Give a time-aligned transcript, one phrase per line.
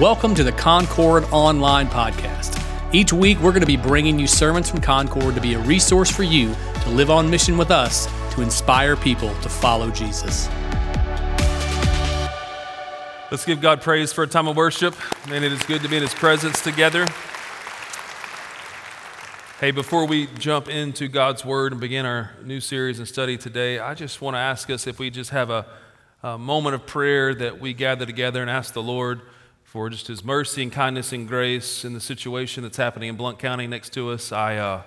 [0.00, 2.62] Welcome to the Concord Online Podcast.
[2.92, 6.10] Each week, we're going to be bringing you sermons from Concord to be a resource
[6.10, 8.04] for you to live on mission with us
[8.34, 10.50] to inspire people to follow Jesus.
[13.30, 14.94] Let's give God praise for a time of worship.
[15.30, 17.06] Man, it is good to be in His presence together.
[19.60, 23.78] Hey, before we jump into God's Word and begin our new series and study today,
[23.78, 25.64] I just want to ask us if we just have a,
[26.22, 29.22] a moment of prayer that we gather together and ask the Lord
[29.66, 33.40] for just his mercy and kindness and grace in the situation that's happening in Blount
[33.40, 34.30] County next to us.
[34.30, 34.82] I, uh,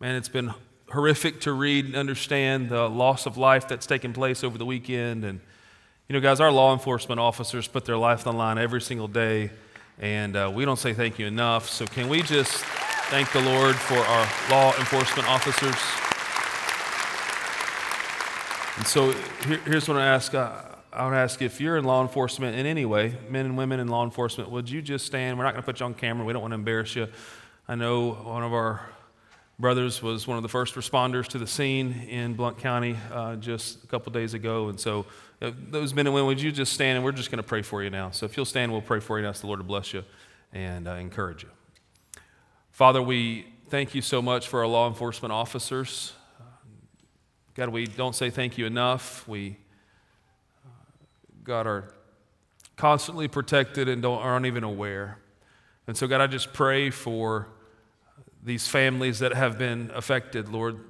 [0.00, 0.52] man, it's been
[0.90, 5.24] horrific to read and understand the loss of life that's taken place over the weekend.
[5.24, 5.40] And,
[6.08, 9.06] you know, guys, our law enforcement officers put their life on the line every single
[9.06, 9.52] day,
[10.00, 11.68] and uh, we don't say thank you enough.
[11.68, 12.64] So, can we just
[13.10, 15.78] thank the Lord for our law enforcement officers?
[18.76, 19.12] And so,
[19.46, 20.34] here, here's what I ask.
[20.34, 20.62] Uh,
[20.92, 23.86] I would ask if you're in law enforcement in any way, men and women in
[23.86, 25.38] law enforcement, would you just stand?
[25.38, 26.26] We're not going to put you on camera.
[26.26, 27.06] We don't want to embarrass you.
[27.68, 28.80] I know one of our
[29.60, 33.84] brothers was one of the first responders to the scene in Blount County uh, just
[33.84, 34.68] a couple days ago.
[34.68, 35.06] And so,
[35.40, 36.96] uh, those men and women, would you just stand?
[36.96, 38.10] And we're just going to pray for you now.
[38.10, 40.02] So, if you'll stand, we'll pray for you and ask the Lord to bless you
[40.52, 41.50] and uh, encourage you.
[42.72, 46.14] Father, we thank you so much for our law enforcement officers.
[47.54, 49.28] God, we don't say thank you enough.
[49.28, 49.56] We
[51.44, 51.94] God, are
[52.76, 55.18] constantly protected and don't, aren't even aware.
[55.86, 57.48] And so, God, I just pray for
[58.42, 60.80] these families that have been affected, Lord.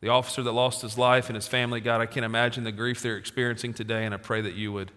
[0.00, 3.02] The officer that lost his life and his family, God, I can't imagine the grief
[3.02, 4.90] they're experiencing today, and I pray that you would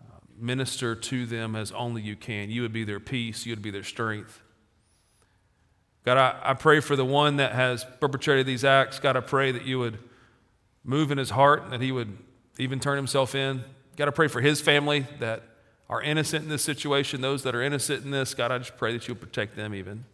[0.00, 2.50] uh, minister to them as only you can.
[2.50, 4.40] You would be their peace, you would be their strength.
[6.04, 8.98] God, I, I pray for the one that has perpetrated these acts.
[8.98, 9.98] God, I pray that you would
[10.82, 12.18] move in his heart, and that he would
[12.58, 13.62] even turn himself in
[13.96, 15.42] Got to pray for his family that
[15.88, 18.32] are innocent in this situation, those that are innocent in this.
[18.34, 20.04] God, I just pray that you'll protect them even.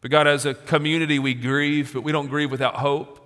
[0.00, 3.20] But God, as a community, we grieve, but we don't grieve without hope.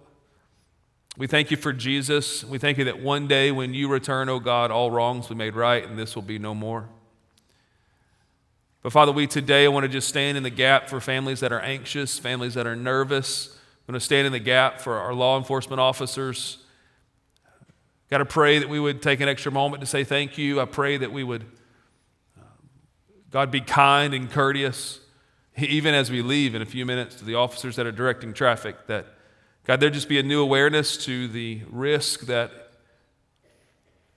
[1.16, 2.44] We thank you for Jesus.
[2.44, 5.44] We thank you that one day when you return, oh God, all wrongs will be
[5.44, 6.88] made right and this will be no more.
[8.82, 11.60] But Father, we today want to just stand in the gap for families that are
[11.60, 13.48] anxious, families that are nervous.
[13.86, 16.58] We want to stand in the gap for our law enforcement officers
[18.10, 20.62] Got to pray that we would take an extra moment to say thank you.
[20.62, 21.44] I pray that we would,
[22.38, 22.42] uh,
[23.30, 25.00] God, be kind and courteous,
[25.58, 28.86] even as we leave in a few minutes to the officers that are directing traffic,
[28.86, 29.06] that,
[29.64, 32.50] God, there just be a new awareness to the risk that,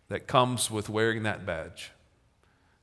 [0.08, 1.92] that comes with wearing that badge.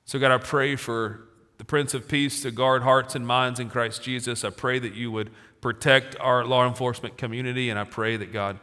[0.04, 3.70] So, God, I pray for the Prince of Peace to guard hearts and minds in
[3.70, 4.44] Christ Jesus.
[4.44, 5.30] I pray that you would
[5.62, 8.60] protect our law enforcement community, and I pray that, God,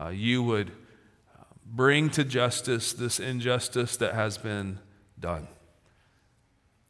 [0.00, 0.70] uh, you would
[1.74, 4.78] bring to justice this injustice that has been
[5.20, 5.48] done.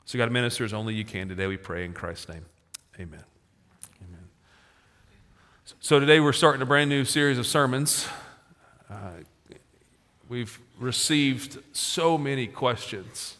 [0.04, 1.46] So, God, minister as only you can today.
[1.46, 2.46] We pray in Christ's name.
[2.98, 3.24] Amen.
[4.08, 4.28] Amen.
[5.80, 8.08] So, today we're starting a brand new series of sermons.
[8.88, 9.10] Uh,
[10.28, 13.36] we've received so many questions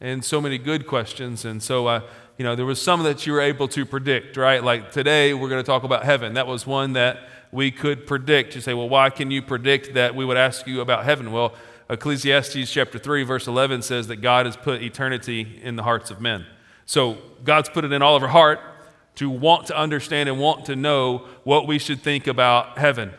[0.00, 1.44] and so many good questions.
[1.44, 2.00] And so, uh,
[2.36, 4.62] you know, there was some that you were able to predict, right?
[4.62, 6.34] Like today, we're going to talk about heaven.
[6.34, 7.20] That was one that
[7.52, 8.54] we could predict.
[8.54, 11.30] You say, well, why can you predict that we would ask you about heaven?
[11.30, 11.54] Well,
[11.88, 16.20] Ecclesiastes chapter 3, verse 11 says that God has put eternity in the hearts of
[16.20, 16.46] men.
[16.86, 18.60] So God's put it in all of our heart
[19.16, 23.12] to want to understand and want to know what we should think about heaven.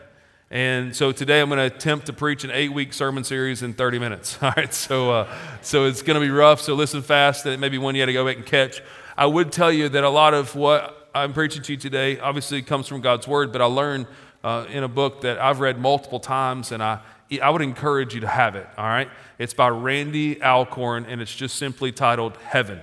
[0.50, 3.74] And so today I'm going to attempt to preach an eight week sermon series in
[3.74, 4.38] 30 minutes.
[4.42, 6.60] All right, so, uh, so it's going to be rough.
[6.60, 7.44] So listen fast.
[7.44, 8.82] That maybe one you had to go back and catch.
[9.16, 12.60] I would tell you that a lot of what I'm preaching to you today obviously
[12.60, 14.08] comes from God's word, but I learned
[14.42, 16.98] uh, in a book that I've read multiple times, and I,
[17.40, 19.08] I would encourage you to have it, all right?
[19.38, 22.80] It's by Randy Alcorn, and it's just simply titled Heaven.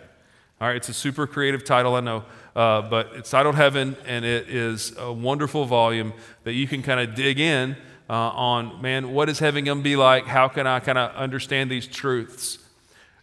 [0.62, 2.24] All right, it's a super creative title, I know,
[2.56, 6.14] uh, but it's titled Heaven, and it is a wonderful volume
[6.46, 7.76] that you can kind of dig in
[8.10, 10.26] uh, on, man, what is heaven going to be like?
[10.26, 12.60] How can I kind of understand these truths?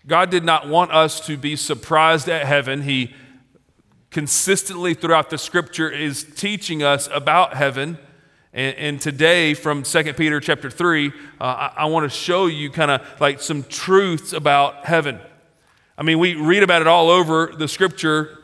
[0.07, 2.83] God did not want us to be surprised at heaven.
[2.83, 3.15] He
[4.11, 7.99] consistently throughout the scripture is teaching us about heaven.
[8.53, 11.11] And, and today, from 2 Peter chapter 3, uh,
[11.41, 15.21] I, I want to show you kind of like some truths about heaven.
[15.97, 18.39] I mean, we read about it all over the scripture.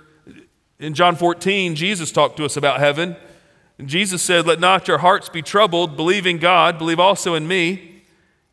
[0.79, 3.17] In John 14, Jesus talked to us about heaven.
[3.79, 5.97] And Jesus said, Let not your hearts be troubled.
[5.97, 8.03] Believe in God, believe also in me.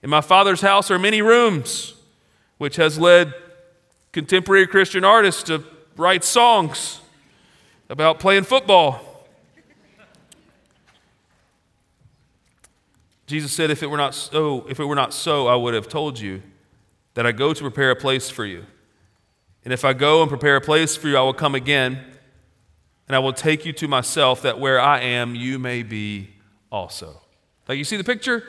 [0.01, 1.93] In my Father's house are many rooms,
[2.57, 3.33] which has led
[4.13, 5.63] contemporary Christian artists to
[5.95, 7.00] write songs
[7.91, 9.27] about playing football.
[13.27, 15.87] Jesus said, if it were not so, if it were not so, I would have
[15.87, 16.41] told you.
[17.13, 18.65] that I go to prepare a place for you.
[19.63, 21.99] And if I go and prepare a place for you, I will come again,
[23.07, 26.29] and I will take you to myself, that where I am, you may be
[26.71, 27.21] also.
[27.67, 28.43] Like, you see the picture?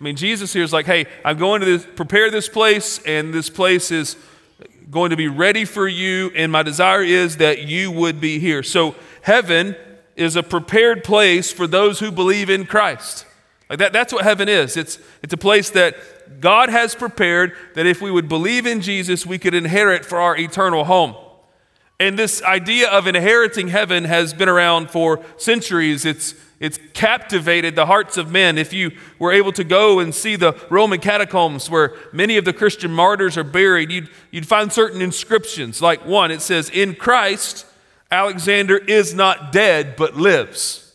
[0.00, 3.32] I mean, Jesus here is like, hey, I'm going to this, prepare this place, and
[3.34, 4.16] this place is
[4.90, 8.62] going to be ready for you, and my desire is that you would be here.
[8.62, 9.76] So, heaven
[10.16, 13.26] is a prepared place for those who believe in Christ.
[13.68, 14.76] Like that, that's what heaven is.
[14.76, 19.24] It's, it's a place that God has prepared that if we would believe in Jesus,
[19.24, 21.14] we could inherit for our eternal home.
[21.98, 26.04] And this idea of inheriting heaven has been around for centuries.
[26.04, 28.58] It's, it's captivated the hearts of men.
[28.58, 32.52] If you were able to go and see the Roman catacombs where many of the
[32.52, 35.80] Christian martyrs are buried, you'd, you'd find certain inscriptions.
[35.80, 37.64] Like one, it says, In Christ,
[38.10, 40.94] Alexander is not dead, but lives.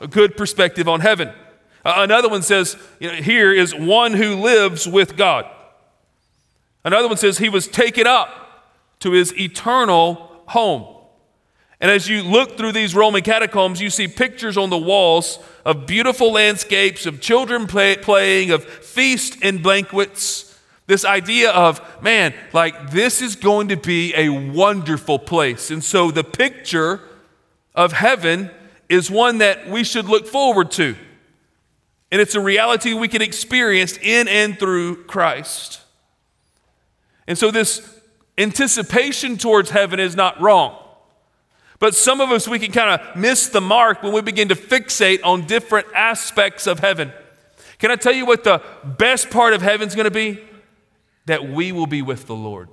[0.00, 1.32] A good perspective on heaven.
[1.84, 5.46] Another one says, you know, here is one who lives with God.
[6.84, 10.95] Another one says he was taken up to his eternal home.
[11.80, 15.86] And as you look through these Roman catacombs, you see pictures on the walls of
[15.86, 20.58] beautiful landscapes, of children play, playing, of feasts and banquets.
[20.86, 25.70] This idea of, man, like this is going to be a wonderful place.
[25.70, 27.00] And so the picture
[27.74, 28.50] of heaven
[28.88, 30.96] is one that we should look forward to.
[32.10, 35.80] And it's a reality we can experience in and through Christ.
[37.26, 38.00] And so, this
[38.38, 40.85] anticipation towards heaven is not wrong.
[41.78, 44.54] But some of us, we can kind of miss the mark when we begin to
[44.54, 47.12] fixate on different aspects of heaven.
[47.78, 50.40] Can I tell you what the best part of heaven's going to be?
[51.26, 52.68] That we will be with the Lord.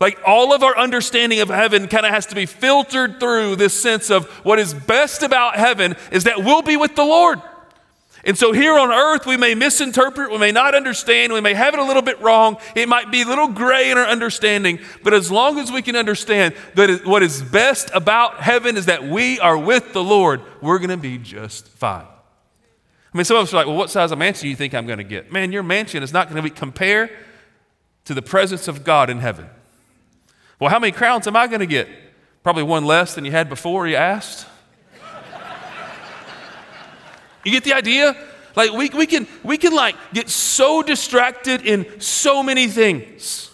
[0.00, 3.78] Like all of our understanding of heaven kind of has to be filtered through this
[3.78, 7.40] sense of what is best about heaven is that we'll be with the Lord.
[8.24, 11.72] And so here on earth, we may misinterpret, we may not understand, we may have
[11.72, 12.58] it a little bit wrong.
[12.74, 15.96] It might be a little gray in our understanding, but as long as we can
[15.96, 20.78] understand that what is best about heaven is that we are with the Lord, we're
[20.78, 22.06] going to be just fine.
[23.12, 24.74] I mean, some of us are like, well, what size of mansion do you think
[24.74, 25.32] I'm going to get?
[25.32, 27.10] Man, your mansion is not going to be compared
[28.04, 29.48] to the presence of God in heaven.
[30.60, 31.88] Well, how many crowns am I going to get?
[32.42, 34.46] Probably one less than you had before you asked.
[37.44, 38.16] You get the idea?
[38.56, 43.50] Like we, we can we can like get so distracted in so many things.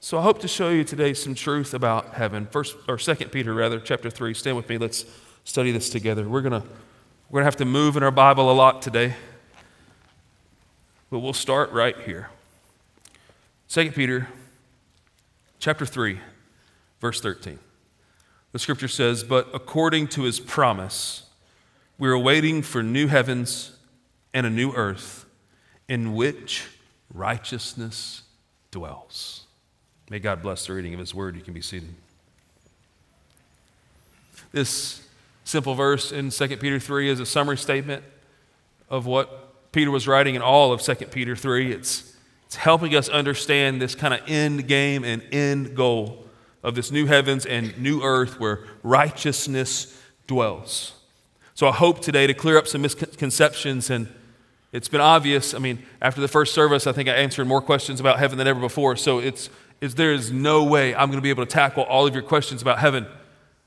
[0.00, 2.46] So I hope to show you today some truth about heaven.
[2.46, 4.34] First or second Peter rather, chapter three.
[4.34, 4.78] Stand with me.
[4.78, 5.04] Let's
[5.44, 6.28] study this together.
[6.28, 6.64] We're gonna
[7.28, 9.14] we're gonna have to move in our Bible a lot today.
[11.10, 12.28] But we'll start right here.
[13.66, 14.28] Second Peter
[15.58, 16.20] chapter 3,
[17.00, 17.58] verse 13.
[18.52, 21.27] The scripture says, But according to his promise,
[21.98, 23.76] we are waiting for new heavens
[24.32, 25.26] and a new earth
[25.88, 26.66] in which
[27.12, 28.22] righteousness
[28.70, 29.46] dwells.
[30.10, 31.36] May God bless the reading of His word.
[31.36, 31.88] You can be seated.
[34.52, 35.02] This
[35.44, 38.04] simple verse in 2 Peter 3 is a summary statement
[38.88, 41.72] of what Peter was writing in all of 2 Peter 3.
[41.72, 42.16] It's,
[42.46, 46.24] it's helping us understand this kind of end game and end goal
[46.62, 50.97] of this new heavens and new earth where righteousness dwells.
[51.58, 54.06] So I hope today to clear up some misconceptions and
[54.70, 55.54] it's been obvious.
[55.54, 58.46] I mean, after the first service, I think I answered more questions about heaven than
[58.46, 58.94] ever before.
[58.94, 59.50] So it's,
[59.80, 62.22] is there is no way I'm going to be able to tackle all of your
[62.22, 63.08] questions about heaven.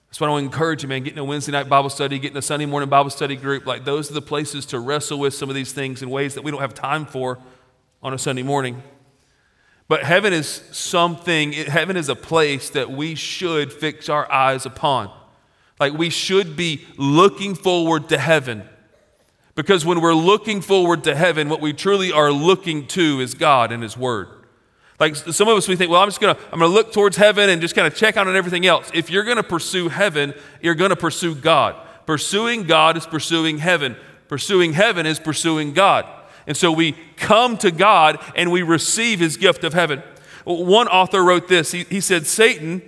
[0.07, 1.03] That's why I want to encourage you, man.
[1.03, 3.65] Getting a Wednesday night Bible study, getting a Sunday morning Bible study group.
[3.65, 6.45] Like those are the places to wrestle with some of these things in ways that
[6.45, 7.39] we don't have time for
[8.01, 8.81] on a Sunday morning.
[9.89, 15.11] But heaven is something, heaven is a place that we should fix our eyes upon.
[15.81, 18.69] Like we should be looking forward to heaven.
[19.55, 23.71] Because when we're looking forward to heaven, what we truly are looking to is God
[23.71, 24.27] and His Word.
[24.99, 27.49] Like some of us, we think, well, I'm just gonna, I'm gonna look towards heaven
[27.49, 28.91] and just kind of check out on everything else.
[28.93, 31.75] If you're gonna pursue heaven, you're gonna pursue God.
[32.05, 33.95] Pursuing God is pursuing heaven.
[34.27, 36.05] Pursuing heaven is pursuing God.
[36.45, 40.03] And so we come to God and we receive His gift of heaven.
[40.45, 41.71] One author wrote this.
[41.71, 42.83] He, he said, Satan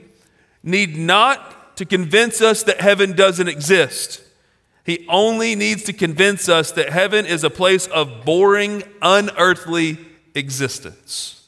[0.62, 4.22] need not to convince us that heaven doesn't exist.
[4.86, 9.98] He only needs to convince us that heaven is a place of boring, unearthly
[10.36, 11.48] existence.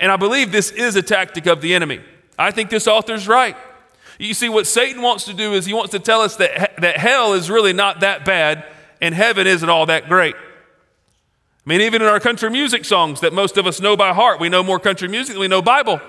[0.00, 2.00] And I believe this is a tactic of the enemy.
[2.38, 3.56] I think this author's right.
[4.18, 6.96] You see, what Satan wants to do is he wants to tell us that, that
[6.96, 8.64] hell is really not that bad
[9.00, 10.34] and heaven isn't all that great.
[10.34, 14.40] I mean, even in our country music songs that most of us know by heart,
[14.40, 16.00] we know more country music than we know Bible.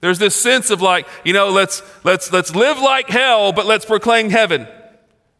[0.00, 3.84] There's this sense of like, you know, let's, let's, let's live like hell, but let's
[3.84, 4.68] proclaim heaven.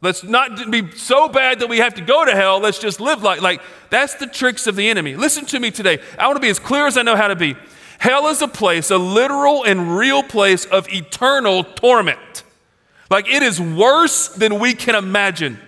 [0.01, 2.61] Let's not be so bad that we have to go to hell.
[2.61, 3.61] Let's just live like like
[3.91, 5.17] that's the tricks of the enemy.
[5.17, 5.99] Listen to me today.
[6.17, 7.57] I want to be as clear as I know how to be.
[7.99, 12.45] Hell is a place, a literal and real place of eternal torment.
[13.11, 15.59] Like it is worse than we can imagine.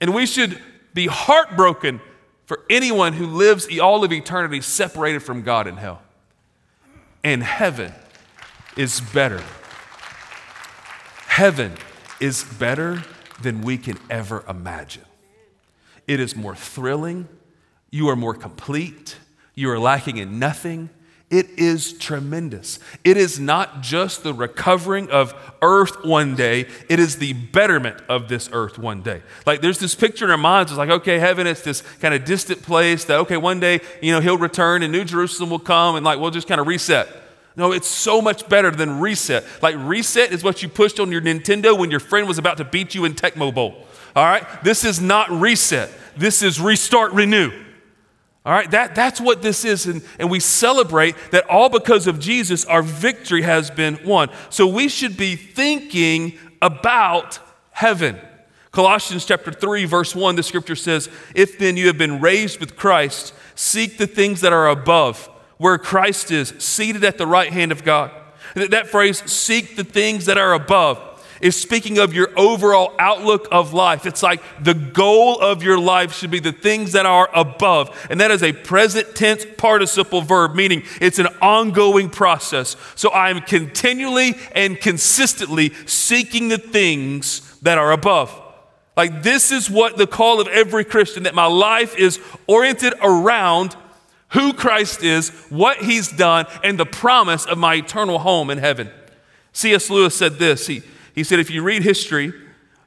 [0.00, 0.58] And we should
[0.94, 2.00] be heartbroken
[2.46, 6.00] for anyone who lives all of eternity separated from God in hell.
[7.22, 7.92] And heaven
[8.76, 9.42] is better.
[11.26, 11.72] Heaven
[12.20, 13.02] is better
[13.42, 15.04] than we can ever imagine.
[16.06, 17.28] It is more thrilling.
[17.90, 19.16] You are more complete.
[19.54, 20.90] You are lacking in nothing.
[21.28, 22.78] It is tremendous.
[23.02, 28.28] It is not just the recovering of earth one day, it is the betterment of
[28.28, 29.22] this earth one day.
[29.44, 32.24] Like there's this picture in our minds, it's like, okay, heaven, it's this kind of
[32.24, 35.96] distant place that, okay, one day, you know, he'll return and New Jerusalem will come
[35.96, 37.08] and like we'll just kind of reset.
[37.56, 39.44] No, it's so much better than reset.
[39.62, 42.64] Like reset is what you pushed on your Nintendo when your friend was about to
[42.64, 43.86] beat you in Tecmo Bowl.
[44.14, 44.44] All right?
[44.62, 45.90] This is not reset.
[46.16, 47.50] This is restart, renew.
[48.46, 49.86] All right, that, that's what this is.
[49.86, 54.30] And, and we celebrate that all because of Jesus, our victory has been won.
[54.50, 57.40] So we should be thinking about
[57.72, 58.20] heaven.
[58.70, 62.76] Colossians chapter 3, verse 1, the scripture says, If then you have been raised with
[62.76, 67.72] Christ, seek the things that are above, where Christ is, seated at the right hand
[67.72, 68.10] of God.
[68.54, 73.72] That phrase, seek the things that are above is speaking of your overall outlook of
[73.72, 74.06] life.
[74.06, 78.06] It's like the goal of your life should be the things that are above.
[78.10, 82.76] And that is a present tense participle verb, meaning it's an ongoing process.
[82.94, 88.42] So I'm continually and consistently seeking the things that are above.
[88.96, 93.76] Like, this is what the call of every Christian that my life is oriented around
[94.36, 98.90] who Christ is, what he's done, and the promise of my eternal home in heaven.
[99.52, 99.88] C.S.
[99.88, 100.66] Lewis said this.
[100.66, 100.82] He,
[101.14, 102.34] he said, if you read history,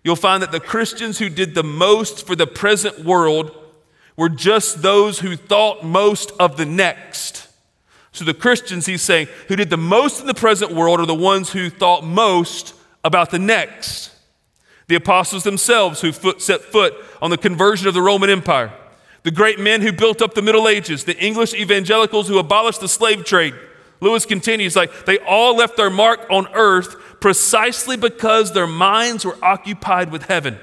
[0.03, 3.51] you'll find that the Christians who did the most for the present world
[4.15, 7.47] were just those who thought most of the next.
[8.11, 11.15] So the Christians, he's saying, who did the most in the present world are the
[11.15, 14.11] ones who thought most about the next.
[14.87, 18.71] The apostles themselves who foot, set foot on the conversion of the Roman Empire.
[19.23, 21.03] The great men who built up the Middle Ages.
[21.03, 23.53] The English evangelicals who abolished the slave trade.
[24.01, 29.37] Lewis continues, like, they all left their mark on earth precisely because their minds were
[29.43, 30.57] occupied with heaven.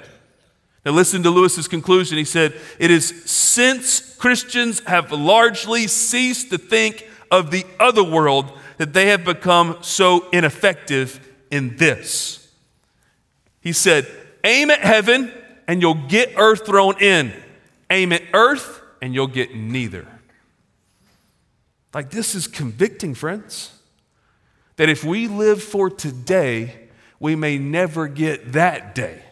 [0.86, 2.16] Now, listen to Lewis's conclusion.
[2.16, 8.52] He said, It is since Christians have largely ceased to think of the other world
[8.78, 11.20] that they have become so ineffective
[11.50, 12.52] in this.
[13.60, 14.06] He said,
[14.44, 15.32] Aim at heaven
[15.66, 17.32] and you'll get earth thrown in.
[17.90, 20.06] Aim at earth and you'll get neither.
[21.94, 23.72] Like, this is convicting, friends.
[24.76, 26.88] That if we live for today,
[27.18, 29.22] we may never get that day.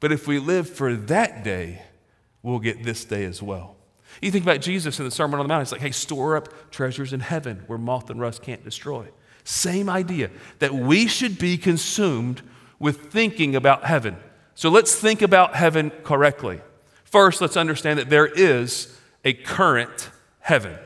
[0.00, 1.82] But if we live for that day,
[2.42, 3.76] we'll get this day as well.
[4.22, 6.70] You think about Jesus in the Sermon on the Mount, it's like, hey, store up
[6.70, 9.06] treasures in heaven where moth and rust can't destroy.
[9.44, 12.42] Same idea that we should be consumed
[12.78, 14.16] with thinking about heaven.
[14.54, 16.60] So let's think about heaven correctly.
[17.10, 20.10] First, let's understand that there is a current
[20.40, 20.76] heaven.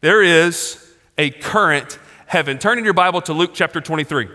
[0.00, 2.58] There is a current heaven.
[2.58, 4.28] Turn in your Bible to Luke chapter 23.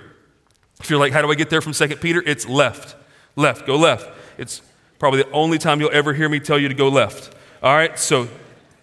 [0.81, 2.21] If you're like, how do I get there from 2 Peter?
[2.25, 2.95] It's left.
[3.37, 3.65] Left.
[3.65, 4.09] Go left.
[4.37, 4.61] It's
[4.99, 7.33] probably the only time you'll ever hear me tell you to go left.
[7.63, 8.27] All right, so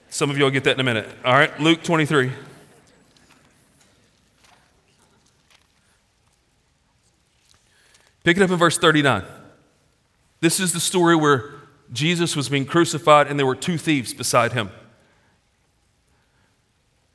[0.08, 1.06] some of you will get that in a minute.
[1.24, 2.32] All right, Luke 23.
[8.24, 9.22] Pick it up in verse 39.
[10.40, 11.57] This is the story where
[11.92, 14.70] Jesus was being crucified and there were two thieves beside him.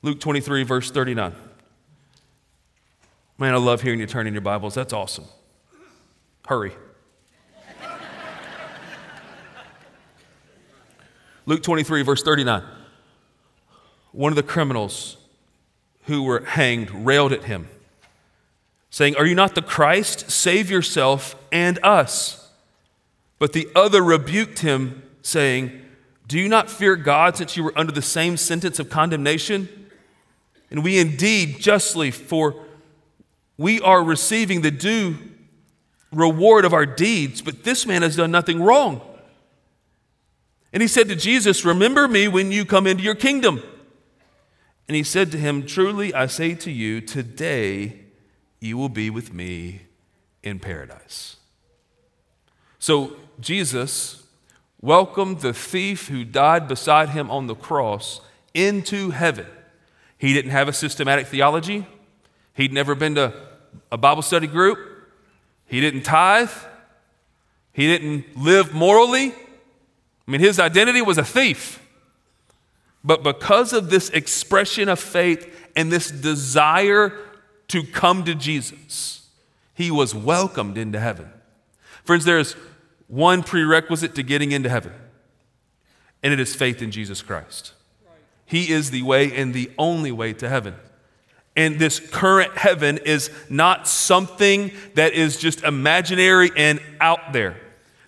[0.01, 1.33] Luke 23, verse 39.
[3.37, 4.73] Man, I love hearing you turn in your Bibles.
[4.75, 5.25] That's awesome.
[6.47, 6.73] Hurry.
[11.45, 12.63] Luke 23, verse 39.
[14.11, 15.17] One of the criminals
[16.03, 17.67] who were hanged railed at him,
[18.89, 20.29] saying, Are you not the Christ?
[20.29, 22.42] Save yourself and us.
[23.43, 25.81] But the other rebuked him, saying,
[26.29, 29.67] Do you not fear God since you were under the same sentence of condemnation?
[30.71, 32.63] And we indeed justly, for
[33.57, 35.17] we are receiving the due
[36.13, 39.01] reward of our deeds, but this man has done nothing wrong.
[40.71, 43.61] And he said to Jesus, Remember me when you come into your kingdom.
[44.87, 48.03] And he said to him, Truly I say to you, today
[48.61, 49.81] you will be with me
[50.43, 51.35] in paradise.
[52.79, 54.23] So Jesus
[54.81, 58.21] welcomed the thief who died beside him on the cross
[58.53, 59.45] into heaven.
[60.17, 61.85] He didn't have a systematic theology.
[62.53, 63.33] He'd never been to
[63.91, 64.77] a Bible study group.
[65.65, 66.51] He didn't tithe.
[67.71, 69.33] He didn't live morally.
[70.27, 71.79] I mean, his identity was a thief.
[73.03, 77.17] But because of this expression of faith and this desire
[77.69, 79.27] to come to Jesus,
[79.73, 81.29] he was welcomed into heaven.
[82.05, 82.55] Friends, there is
[83.13, 84.91] one prerequisite to getting into heaven,
[86.23, 87.73] and it is faith in Jesus Christ.
[88.45, 90.73] He is the way and the only way to heaven.
[91.55, 97.57] And this current heaven is not something that is just imaginary and out there.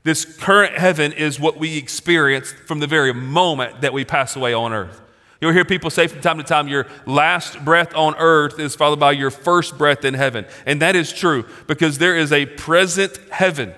[0.01, 4.53] This current heaven is what we experience from the very moment that we pass away
[4.53, 5.01] on earth.
[5.39, 8.99] You'll hear people say from time to time, your last breath on earth is followed
[8.99, 10.45] by your first breath in heaven.
[10.65, 13.75] And that is true because there is a present heaven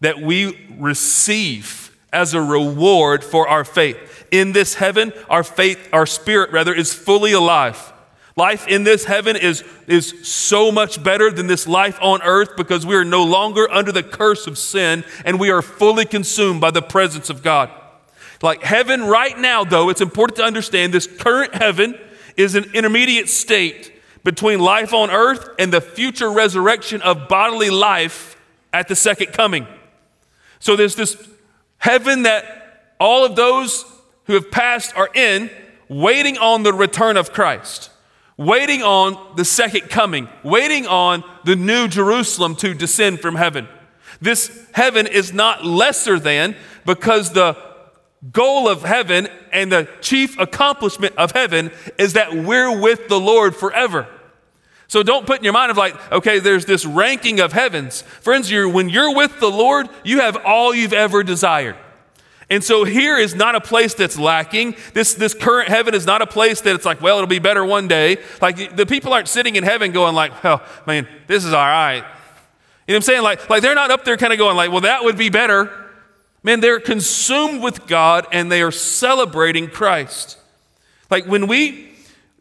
[0.00, 4.26] that we receive as a reward for our faith.
[4.30, 7.92] In this heaven, our faith, our spirit rather, is fully alive.
[8.36, 12.86] Life in this heaven is, is so much better than this life on earth because
[12.86, 16.70] we are no longer under the curse of sin and we are fully consumed by
[16.70, 17.70] the presence of God.
[18.42, 21.98] Like heaven right now, though, it's important to understand this current heaven
[22.36, 23.92] is an intermediate state
[24.24, 28.40] between life on earth and the future resurrection of bodily life
[28.72, 29.66] at the second coming.
[30.60, 31.16] So there's this
[31.78, 33.84] heaven that all of those
[34.24, 35.50] who have passed are in,
[35.88, 37.90] waiting on the return of Christ
[38.40, 43.68] waiting on the second coming, waiting on the new Jerusalem to descend from heaven.
[44.18, 47.54] This heaven is not lesser than because the
[48.32, 53.54] goal of heaven and the chief accomplishment of heaven is that we're with the Lord
[53.54, 54.08] forever.
[54.90, 58.02] So don't put in your mind of like, okay, there's this ranking of heavens.
[58.02, 61.76] Friends, you're, when you're with the Lord, you have all you've ever desired.
[62.50, 64.74] And so here is not a place that's lacking.
[64.92, 67.64] This, this current heaven is not a place that it's like, well, it'll be better
[67.64, 68.18] one day.
[68.42, 71.98] Like the people aren't sitting in heaven going like, well, man, this is all right.
[71.98, 73.22] You know what I'm saying?
[73.22, 75.70] Like, like they're not up there kind of going like, well, that would be better.
[76.42, 80.36] Man, they're consumed with God and they are celebrating Christ.
[81.10, 81.92] Like when we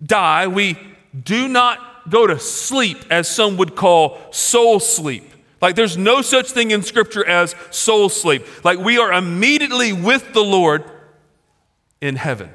[0.03, 0.79] die, we
[1.23, 5.23] do not go to sleep as some would call soul sleep.
[5.61, 8.45] Like there's no such thing in Scripture as soul sleep.
[8.63, 10.83] Like we are immediately with the Lord
[12.01, 12.49] in heaven.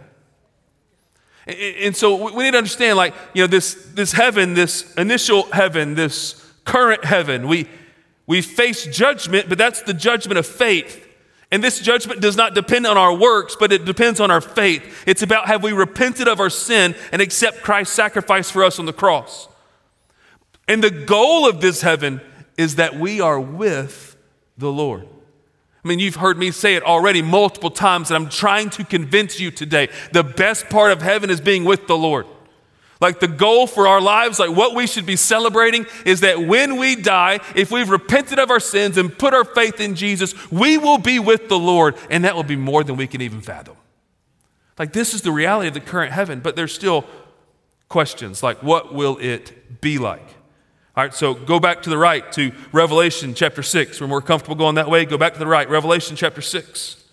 [1.46, 5.94] And so we need to understand, like, you know, this, this heaven, this initial heaven,
[5.94, 7.68] this current heaven, we,
[8.26, 11.03] we face judgment, but that's the judgment of faith.
[11.54, 15.04] And this judgment does not depend on our works, but it depends on our faith.
[15.06, 18.86] It's about have we repented of our sin and accept Christ's sacrifice for us on
[18.86, 19.46] the cross.
[20.66, 22.20] And the goal of this heaven
[22.58, 24.16] is that we are with
[24.58, 25.06] the Lord.
[25.84, 29.38] I mean, you've heard me say it already multiple times, and I'm trying to convince
[29.38, 29.90] you today.
[30.10, 32.26] The best part of heaven is being with the Lord.
[33.04, 36.78] Like the goal for our lives, like what we should be celebrating is that when
[36.78, 40.78] we die, if we've repented of our sins and put our faith in Jesus, we
[40.78, 43.76] will be with the Lord, and that will be more than we can even fathom.
[44.78, 47.04] Like this is the reality of the current heaven, but there's still
[47.90, 50.26] questions like what will it be like?
[50.96, 54.00] All right, so go back to the right to Revelation chapter 6.
[54.00, 55.04] We're more comfortable going that way.
[55.04, 57.04] Go back to the right, Revelation chapter 6.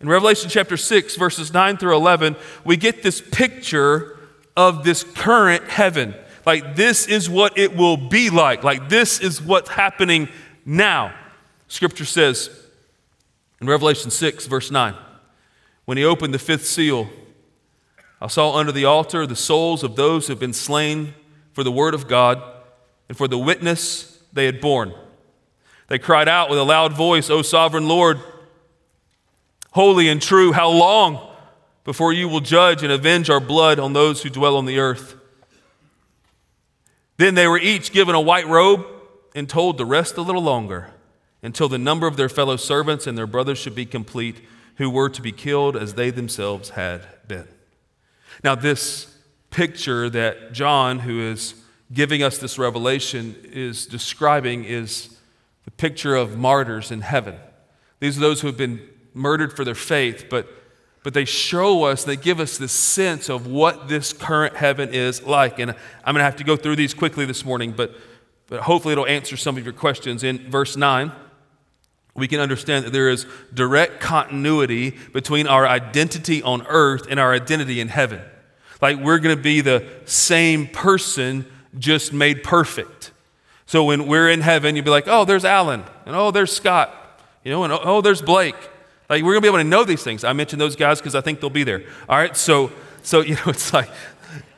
[0.00, 4.13] In Revelation chapter 6, verses 9 through 11, we get this picture
[4.56, 6.14] of this current heaven.
[6.46, 8.62] Like, this is what it will be like.
[8.62, 10.28] Like, this is what's happening
[10.64, 11.14] now.
[11.68, 12.50] Scripture says
[13.60, 14.94] in Revelation 6, verse 9,
[15.86, 17.08] when he opened the fifth seal,
[18.20, 21.14] I saw under the altar the souls of those who have been slain
[21.52, 22.42] for the word of God
[23.08, 24.94] and for the witness they had borne.
[25.88, 28.18] They cried out with a loud voice, O sovereign Lord,
[29.72, 31.33] holy and true, how long
[31.84, 35.16] before you will judge and avenge our blood on those who dwell on the earth?
[37.16, 38.86] Then they were each given a white robe
[39.34, 40.90] and told to rest a little longer
[41.42, 44.40] until the number of their fellow servants and their brothers should be complete,
[44.76, 47.46] who were to be killed as they themselves had been.
[48.42, 49.16] Now, this
[49.50, 51.54] picture that John, who is
[51.92, 55.16] giving us this revelation is describing is
[55.64, 57.36] the picture of martyrs in heaven.
[58.00, 58.80] These are those who have been
[59.12, 60.48] murdered for their faith, but,
[61.04, 65.22] but they show us, they give us this sense of what this current heaven is
[65.22, 65.58] like.
[65.58, 65.70] And
[66.02, 67.94] I'm going to have to go through these quickly this morning, but,
[68.46, 70.24] but hopefully it'll answer some of your questions.
[70.24, 71.12] In verse 9,
[72.14, 77.34] we can understand that there is direct continuity between our identity on earth and our
[77.34, 78.22] identity in heaven.
[78.80, 81.44] Like we're going to be the same person
[81.78, 83.12] just made perfect.
[83.66, 87.20] So when we're in heaven, you'd be like, oh, there's Alan, and oh, there's Scott,
[87.42, 88.56] you know, and oh, there's Blake.
[89.08, 90.24] Like we're gonna be able to know these things.
[90.24, 91.84] I mentioned those guys because I think they'll be there.
[92.08, 93.90] All right, so so you know, it's like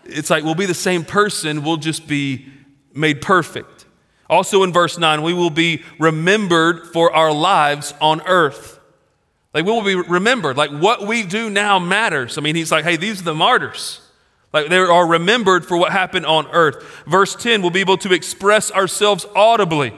[0.04, 2.46] it's like we'll be the same person, we'll just be
[2.94, 3.84] made perfect.
[4.28, 8.80] Also in verse 9, we will be remembered for our lives on earth.
[9.54, 10.56] Like we will be remembered.
[10.56, 12.36] Like what we do now matters.
[12.36, 14.00] I mean, he's like, hey, these are the martyrs.
[14.52, 17.04] Like they are remembered for what happened on earth.
[17.06, 19.92] Verse 10, we'll be able to express ourselves audibly.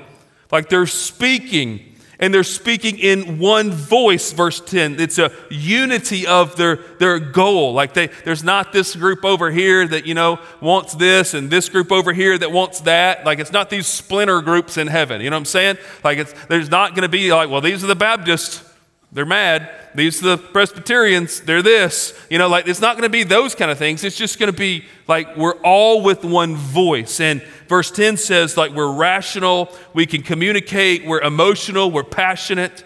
[0.50, 1.87] Like they're speaking
[2.18, 7.72] and they're speaking in one voice verse 10 it's a unity of their, their goal.
[7.72, 11.68] Like they, there's not this group over here that you know wants this and this
[11.68, 13.24] group over here that wants that.
[13.24, 15.20] Like it's not these splinter groups in heaven.
[15.20, 15.78] You know what i'm saying?
[16.04, 18.67] Like it's, there's not going to be like well these are the baptists
[19.10, 19.70] they're mad.
[19.94, 21.40] These are the presbyterians.
[21.40, 22.18] They're this.
[22.28, 24.04] You know like it's not going to be those kind of things.
[24.04, 27.20] It's just going to be like we're all with one voice.
[27.20, 32.84] And verse 10 says, like, we're rational, we can communicate, we're emotional, we're passionate.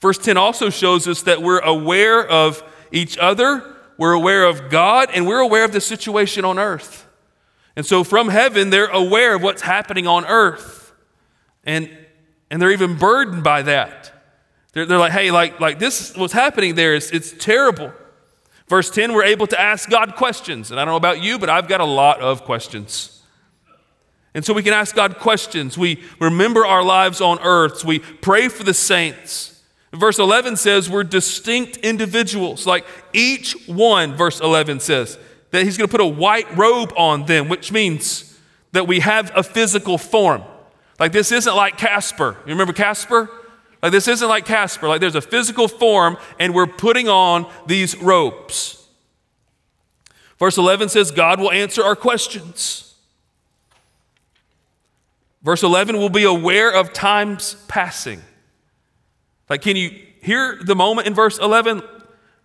[0.00, 3.62] Verse 10 also shows us that we're aware of each other,
[3.98, 7.06] we're aware of God, and we're aware of the situation on earth.
[7.76, 10.92] And so from heaven, they're aware of what's happening on earth.
[11.64, 11.88] And,
[12.50, 14.11] and they're even burdened by that.
[14.72, 17.92] They're, they're like, hey, like, like this, what's happening there is it's terrible.
[18.68, 20.70] Verse 10, we're able to ask God questions.
[20.70, 23.22] And I don't know about you, but I've got a lot of questions.
[24.34, 25.76] And so we can ask God questions.
[25.76, 27.84] We remember our lives on earth.
[27.84, 29.62] We pray for the saints.
[29.92, 32.66] Verse 11 says we're distinct individuals.
[32.66, 35.18] Like each one, verse 11 says,
[35.50, 38.38] that He's going to put a white robe on them, which means
[38.72, 40.42] that we have a physical form.
[40.98, 42.38] Like this isn't like Casper.
[42.46, 43.28] You remember Casper?
[43.82, 44.88] Like this isn't like Casper.
[44.88, 48.86] Like there's a physical form and we're putting on these robes.
[50.38, 52.94] Verse 11 says God will answer our questions.
[55.42, 58.22] Verse 11 will be aware of times passing.
[59.50, 59.90] Like, can you
[60.22, 61.82] hear the moment in verse 11?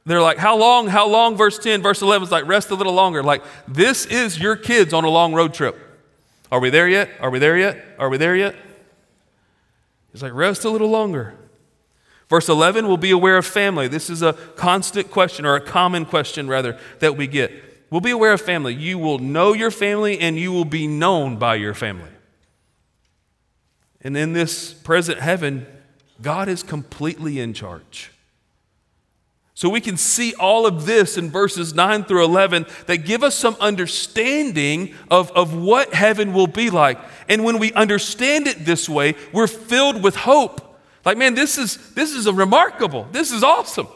[0.05, 0.87] They're like, How long?
[0.87, 1.37] How long?
[1.37, 3.21] Verse 10, verse 11 is like, Rest a little longer.
[3.21, 5.77] Like, this is your kids on a long road trip.
[6.51, 7.09] Are we there yet?
[7.19, 7.83] Are we there yet?
[7.99, 8.55] Are we there yet?
[10.17, 11.35] He's like, Rest a little longer.
[12.27, 13.87] Verse 11 we'll be aware of family.
[13.87, 17.51] This is a constant question, or a common question, rather, that we get.
[17.91, 18.73] We'll be aware of family.
[18.73, 22.09] You will know your family and you will be known by your family.
[24.01, 25.67] And in this present heaven,
[26.19, 28.11] God is completely in charge.
[29.57, 33.33] So we can see all of this in verses 9 through 11 that give us
[33.33, 36.99] some understanding of, of what heaven will be like.
[37.27, 40.79] And when we understand it this way, we're filled with hope.
[41.03, 43.07] Like, man, this is this is a remarkable.
[43.11, 43.87] This is awesome.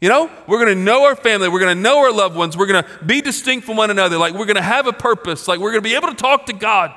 [0.00, 2.84] You know, we're to know our family, we're to know our loved ones, we're to
[3.06, 5.94] be distinct from one another, like we're to have a purpose, like we're to be
[5.94, 6.92] able to talk to God.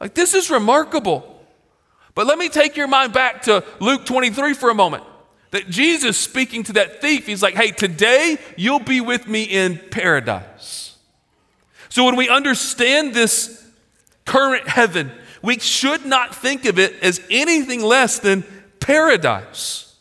[0.00, 1.44] Like this is remarkable.
[2.14, 5.04] But let me take your mind back to Luke 23 for a moment.
[5.54, 9.80] That Jesus speaking to that thief, he's like, hey, today you'll be with me in
[9.92, 10.96] paradise.
[11.90, 13.64] So when we understand this
[14.24, 15.12] current heaven,
[15.42, 18.42] we should not think of it as anything less than
[18.80, 19.94] paradise.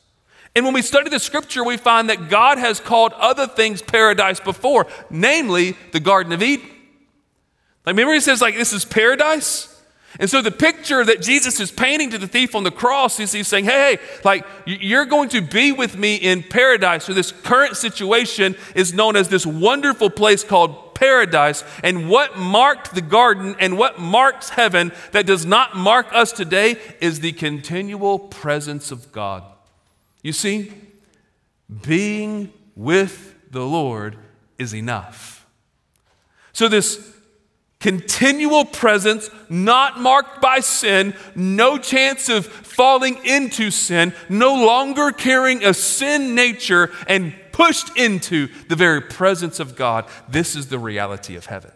[0.56, 4.40] And when we study the scripture, we find that God has called other things paradise
[4.40, 6.66] before, namely the Garden of Eden.
[7.86, 9.73] Like, remember, he says, like, this is paradise?
[10.20, 13.32] And so the picture that Jesus is painting to the thief on the cross is
[13.32, 17.06] he's saying, hey, hey, like you're going to be with me in paradise.
[17.06, 21.64] So this current situation is known as this wonderful place called paradise.
[21.84, 26.78] And what marked the garden and what marks heaven that does not mark us today
[27.02, 29.44] is the continual presence of God.
[30.22, 30.72] You see,
[31.82, 34.18] being with the Lord
[34.58, 35.46] is enough.
[36.54, 37.13] So this
[37.84, 45.66] continual presence, not marked by sin, no chance of falling into sin, no longer carrying
[45.66, 50.06] a sin nature and pushed into the very presence of God.
[50.30, 51.74] This is the reality of heaven.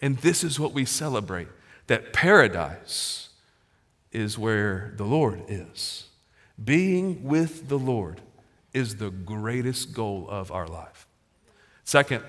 [0.00, 1.48] And this is what we celebrate
[1.86, 3.28] that paradise
[4.10, 6.06] is where the Lord is.
[6.62, 8.22] Being with the Lord
[8.72, 11.06] is the greatest goal of our life.
[11.84, 12.24] Second,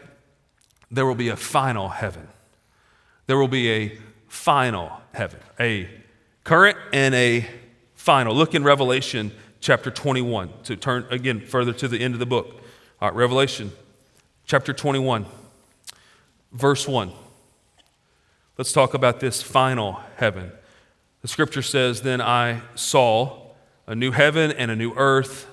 [0.92, 2.28] there will be a final heaven
[3.28, 5.90] there will be a final heaven, a
[6.44, 7.48] current and a
[7.96, 8.36] final.
[8.36, 12.62] Look in Revelation chapter 21 to turn again further to the end of the book.
[13.02, 13.72] All right, Revelation
[14.46, 15.26] chapter 21,
[16.52, 17.12] verse 1.
[18.58, 20.52] Let's talk about this final heaven.
[21.22, 23.42] The scripture says, Then I saw
[23.88, 25.48] a new heaven and a new earth,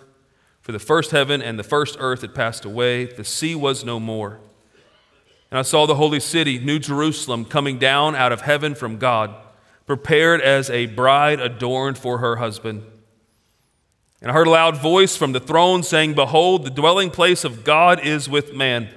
[0.60, 3.98] for the first heaven and the first earth had passed away, the sea was no
[3.98, 4.38] more.
[5.52, 9.34] And I saw the holy city, New Jerusalem, coming down out of heaven from God,
[9.84, 12.84] prepared as a bride adorned for her husband.
[14.22, 17.64] And I heard a loud voice from the throne saying, Behold, the dwelling place of
[17.64, 18.88] God is with man.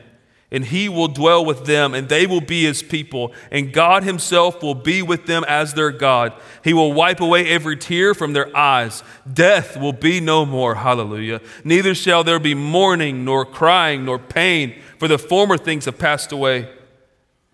[0.51, 4.61] and he will dwell with them, and they will be his people, and God himself
[4.61, 6.33] will be with them as their God.
[6.63, 9.03] He will wipe away every tear from their eyes.
[9.31, 10.75] Death will be no more.
[10.75, 11.41] Hallelujah.
[11.63, 16.31] Neither shall there be mourning, nor crying, nor pain, for the former things have passed
[16.31, 16.69] away.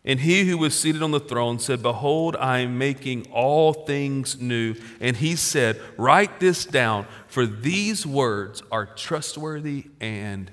[0.04, 4.41] And he who was seated on the throne said, Behold, I am making all things
[4.41, 4.75] new.
[4.99, 10.51] And he said, Write this down, for these words are trustworthy and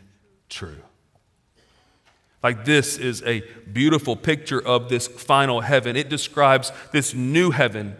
[0.50, 0.82] true.
[2.42, 3.40] Like, this is a
[3.72, 5.96] beautiful picture of this final heaven.
[5.96, 7.96] It describes this new heaven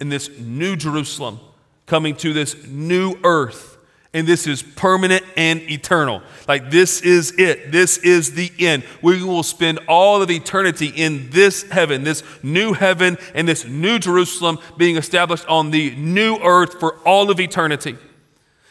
[0.00, 1.40] and this new Jerusalem
[1.86, 3.78] coming to this new earth.
[4.12, 6.20] And this is permanent and eternal.
[6.48, 7.70] Like, this is it.
[7.70, 8.82] This is the end.
[9.02, 14.00] We will spend all of eternity in this heaven, this new heaven, and this new
[14.00, 17.96] Jerusalem being established on the new earth for all of eternity.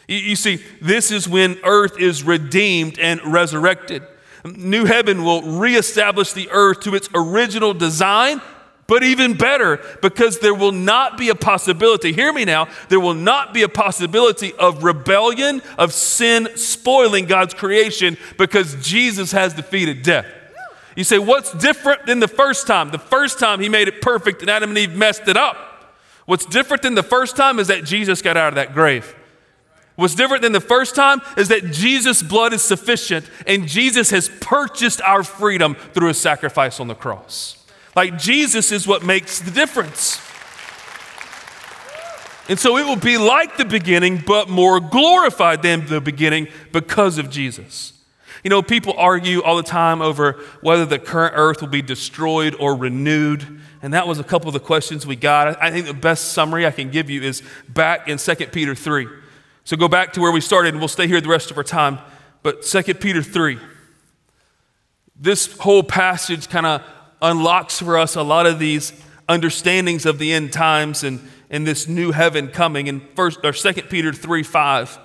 [0.09, 4.03] You see, this is when earth is redeemed and resurrected.
[4.43, 8.41] New heaven will reestablish the earth to its original design,
[8.89, 13.13] but even better, because there will not be a possibility, hear me now, there will
[13.13, 20.01] not be a possibility of rebellion, of sin spoiling God's creation because Jesus has defeated
[20.01, 20.25] death.
[20.95, 22.89] You say, what's different than the first time?
[22.89, 25.55] The first time he made it perfect and Adam and Eve messed it up.
[26.25, 29.15] What's different than the first time is that Jesus got out of that grave.
[29.97, 34.31] What's different than the first time is that Jesus' blood is sufficient and Jesus has
[34.41, 37.58] purchased our freedom through his sacrifice on the cross.
[37.99, 40.21] Like Jesus is what makes the difference.
[42.47, 47.17] And so it will be like the beginning, but more glorified than the beginning because
[47.17, 47.91] of Jesus.
[48.41, 52.55] You know, people argue all the time over whether the current earth will be destroyed
[52.57, 53.59] or renewed.
[53.81, 55.61] And that was a couple of the questions we got.
[55.61, 59.09] I think the best summary I can give you is back in 2 Peter 3.
[59.65, 61.65] So go back to where we started, and we'll stay here the rest of our
[61.65, 61.99] time.
[62.43, 63.59] But 2 Peter 3.
[65.17, 66.81] This whole passage kind of
[67.21, 68.93] unlocks for us a lot of these
[69.27, 72.87] understandings of the end times and, and this new heaven coming.
[72.87, 74.99] In first or second Peter 3 5,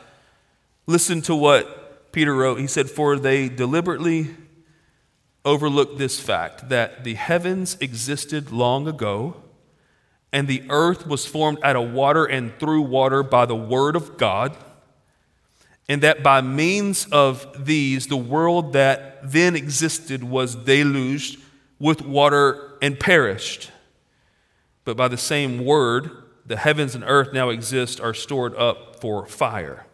[0.87, 2.59] listen to what Peter wrote.
[2.59, 4.35] He said, For they deliberately
[5.45, 9.43] overlooked this fact that the heavens existed long ago
[10.35, 14.17] and the earth was formed out of water and through water by the word of
[14.17, 14.57] God,
[15.89, 21.39] and that by means of these, the world that then existed was deluged
[21.79, 23.71] with water and perished.
[24.85, 26.11] But by the same word,
[26.47, 29.87] the heavens and earth now exist, are stored up for fire,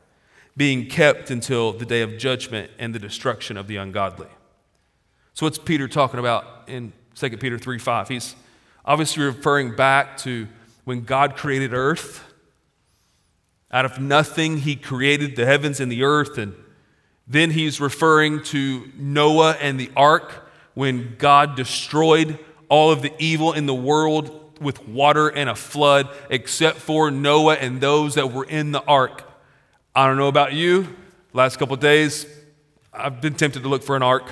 [0.57, 4.29] being kept until the day of judgment and the destruction of the ungodly.
[5.35, 8.09] So, what's Peter talking about in 2 Peter 3 5?
[8.09, 8.35] He's
[8.85, 10.49] Obviously, referring back to
[10.85, 12.25] when God created earth.
[13.71, 16.38] Out of nothing, he created the heavens and the earth.
[16.38, 16.55] And
[17.27, 20.39] then he's referring to Noah and the ark
[20.74, 26.09] when God destroyed all of the evil in the world with water and a flood,
[26.28, 29.28] except for Noah and those that were in the ark.
[29.94, 30.96] I don't know about you.
[31.33, 32.26] Last couple days,
[32.92, 34.28] I've been tempted to look for an ark.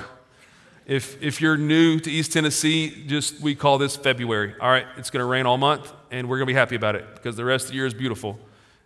[0.85, 4.55] If, if you're new to East Tennessee, just we call this February.
[4.59, 6.95] All right, it's going to rain all month, and we're going to be happy about
[6.95, 8.39] it because the rest of the year is beautiful,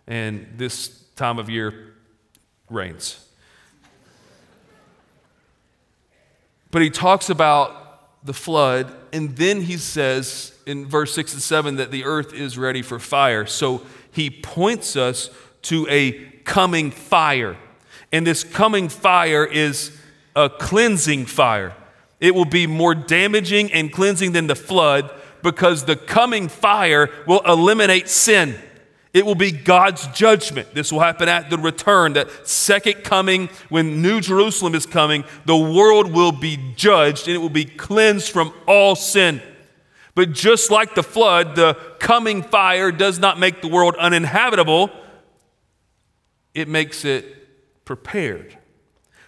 [0.06, 1.94] and this time of year
[2.68, 3.23] rains.
[6.74, 11.76] But he talks about the flood, and then he says in verse 6 and 7
[11.76, 13.46] that the earth is ready for fire.
[13.46, 15.30] So he points us
[15.62, 16.10] to a
[16.42, 17.56] coming fire.
[18.10, 19.96] And this coming fire is
[20.34, 21.76] a cleansing fire.
[22.18, 25.12] It will be more damaging and cleansing than the flood
[25.44, 28.56] because the coming fire will eliminate sin.
[29.14, 30.74] It will be God's judgment.
[30.74, 35.22] This will happen at the return, that second coming when New Jerusalem is coming.
[35.46, 39.40] The world will be judged and it will be cleansed from all sin.
[40.16, 44.90] But just like the flood, the coming fire does not make the world uninhabitable,
[46.52, 48.58] it makes it prepared.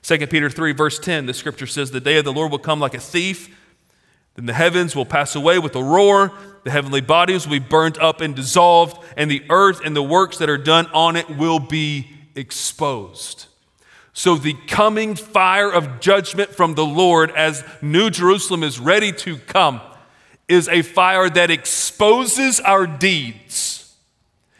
[0.03, 2.81] 2 Peter 3, verse 10, the scripture says, The day of the Lord will come
[2.81, 3.57] like a thief.
[4.35, 6.33] Then the heavens will pass away with a roar,
[6.67, 10.39] the heavenly bodies will be burnt up and dissolved, and the earth and the works
[10.39, 13.47] that are done on it will be exposed.
[14.13, 19.39] So, the coming fire of judgment from the Lord as New Jerusalem is ready to
[19.39, 19.81] come
[20.49, 23.77] is a fire that exposes our deeds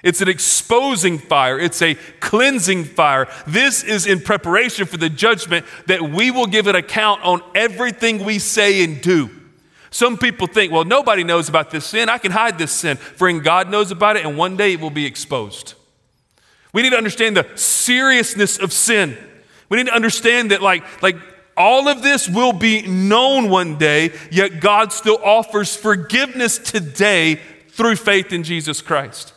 [0.07, 3.27] it's an exposing fire, it's a cleansing fire.
[3.45, 8.25] This is in preparation for the judgment that we will give an account on everything
[8.25, 9.29] we say and do.
[9.91, 12.09] Some people think, well, nobody knows about this sin.
[12.09, 12.97] I can hide this sin.
[12.97, 15.75] Friend, God knows about it, and one day it will be exposed.
[16.73, 19.17] We need to understand the seriousness of sin.
[19.69, 21.17] We need to understand that, like, like
[21.57, 27.97] all of this will be known one day, yet God still offers forgiveness today through
[27.97, 29.33] faith in Jesus Christ.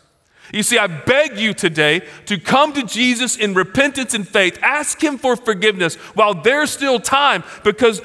[0.51, 4.57] You see, I beg you today to come to Jesus in repentance and faith.
[4.63, 8.01] Ask him for forgiveness while there's still time because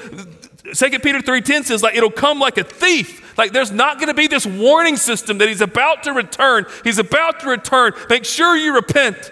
[0.73, 3.37] 2 Peter 3:10 says like it'll come like a thief.
[3.37, 6.65] Like there's not going to be this warning system that he's about to return.
[6.83, 7.93] He's about to return.
[8.09, 9.31] Make sure you repent.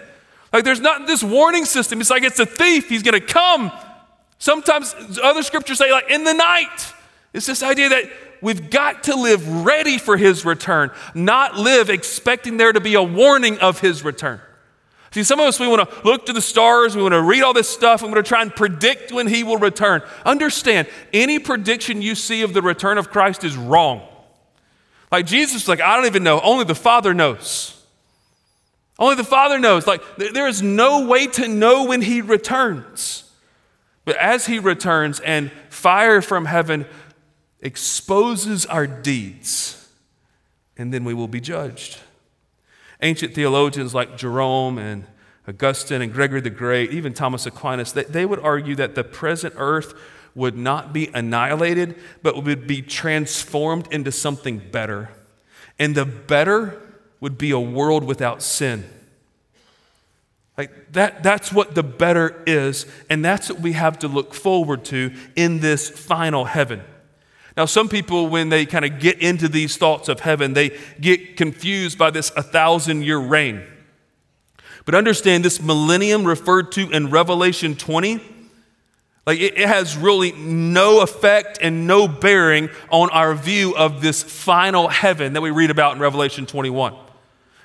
[0.52, 2.00] Like there's not this warning system.
[2.00, 2.88] It's like it's a thief.
[2.88, 3.72] He's going to come.
[4.38, 6.92] Sometimes other scriptures say like in the night.
[7.32, 8.04] It's this idea that
[8.40, 13.02] we've got to live ready for his return, not live expecting there to be a
[13.02, 14.40] warning of his return.
[15.14, 17.44] See, some of us, we want to look to the stars, we want to read
[17.44, 20.02] all this stuff, we want to try and predict when he will return.
[20.26, 24.02] Understand, any prediction you see of the return of Christ is wrong.
[25.12, 27.80] Like Jesus, like, I don't even know, only the Father knows.
[28.98, 29.86] Only the Father knows.
[29.86, 33.30] Like, there is no way to know when he returns.
[34.04, 36.86] But as he returns and fire from heaven
[37.60, 39.88] exposes our deeds,
[40.76, 42.00] and then we will be judged.
[43.04, 45.04] Ancient theologians like Jerome and
[45.46, 49.54] Augustine and Gregory the Great, even Thomas Aquinas, they, they would argue that the present
[49.58, 49.92] earth
[50.34, 55.10] would not be annihilated, but would be transformed into something better.
[55.78, 56.80] And the better
[57.20, 58.88] would be a world without sin.
[60.56, 64.82] Like that, that's what the better is, and that's what we have to look forward
[64.86, 66.82] to in this final heaven.
[67.56, 71.36] Now, some people, when they kind of get into these thoughts of heaven, they get
[71.36, 73.62] confused by this a thousand year reign.
[74.84, 78.20] But understand this millennium referred to in Revelation 20,
[79.26, 84.22] like it, it has really no effect and no bearing on our view of this
[84.22, 86.94] final heaven that we read about in Revelation 21.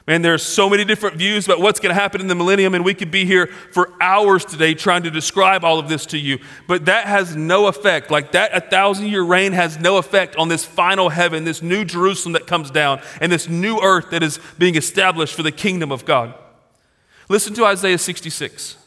[0.10, 2.84] Man, there's so many different views about what's going to happen in the millennium, and
[2.84, 6.40] we could be here for hours today trying to describe all of this to you.
[6.68, 8.10] But that has no effect.
[8.10, 11.86] Like that, a thousand year reign has no effect on this final heaven, this new
[11.86, 15.92] Jerusalem that comes down, and this new earth that is being established for the kingdom
[15.92, 16.34] of God.
[17.30, 18.78] Listen to Isaiah 66.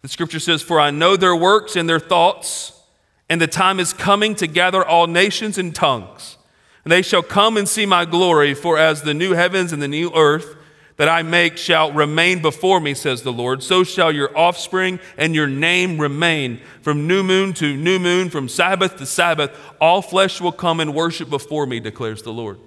[0.00, 2.80] The scripture says, For I know their works and their thoughts,
[3.28, 6.38] and the time is coming to gather all nations and tongues.
[6.84, 9.88] And they shall come and see my glory, for as the new heavens and the
[9.88, 10.56] new earth
[10.96, 15.34] that I make shall remain before me, says the Lord, so shall your offspring and
[15.34, 16.60] your name remain.
[16.82, 20.94] From new moon to new moon, from Sabbath to Sabbath, all flesh will come and
[20.94, 22.58] worship before me, declares the Lord.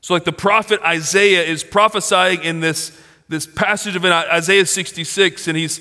[0.00, 5.56] So, like the prophet Isaiah is prophesying in this, this passage of Isaiah 66, and
[5.56, 5.78] he's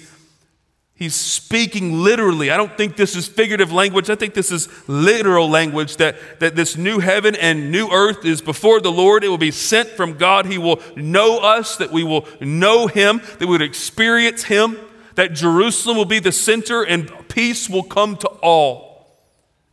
[0.96, 2.52] He's speaking literally.
[2.52, 4.10] I don't think this is figurative language.
[4.12, 8.42] I think this is literal language that, that this new heaven and new earth is
[8.42, 9.24] before the Lord.
[9.24, 10.46] It will be sent from God.
[10.46, 14.78] He will know us, that we will know Him, that we would experience Him,
[15.16, 18.94] that Jerusalem will be the center and peace will come to all.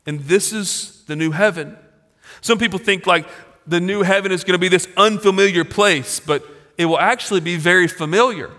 [0.06, 1.76] And this is the new heaven.
[2.40, 3.28] Some people think like
[3.66, 6.42] the new heaven is going to be this unfamiliar place, but
[6.78, 8.50] it will actually be very familiar.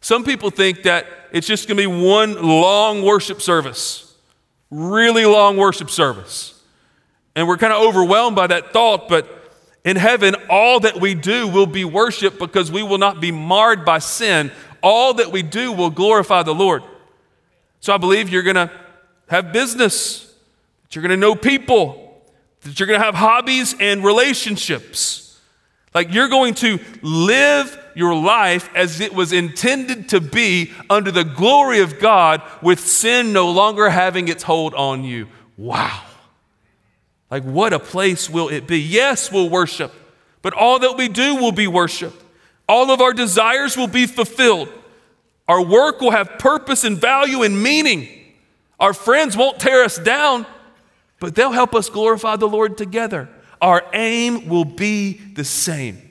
[0.00, 4.14] Some people think that it's just going to be one long worship service,
[4.70, 6.60] really long worship service.
[7.36, 9.28] And we're kind of overwhelmed by that thought, but
[9.84, 13.84] in heaven, all that we do will be worship because we will not be marred
[13.84, 14.50] by sin.
[14.82, 16.82] All that we do will glorify the Lord.
[17.80, 18.70] So I believe you're going to
[19.28, 20.34] have business,
[20.82, 22.22] that you're going to know people,
[22.62, 25.38] that you're going to have hobbies and relationships.
[25.94, 31.24] Like you're going to live your life as it was intended to be under the
[31.24, 35.28] glory of God with sin no longer having its hold on you.
[35.56, 36.02] Wow.
[37.30, 38.80] Like, what a place will it be?
[38.80, 39.92] Yes, we'll worship,
[40.42, 42.14] but all that we do will be worship.
[42.68, 44.68] All of our desires will be fulfilled.
[45.48, 48.08] Our work will have purpose and value and meaning.
[48.78, 50.46] Our friends won't tear us down,
[51.18, 53.28] but they'll help us glorify the Lord together.
[53.60, 56.09] Our aim will be the same.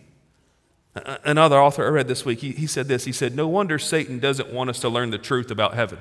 [1.24, 3.06] Another author I read this week, he, he said this.
[3.06, 6.00] He said, No wonder Satan doesn't want us to learn the truth about heaven.